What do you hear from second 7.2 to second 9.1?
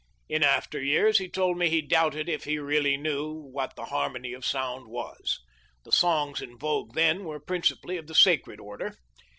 were principally of the sacred order.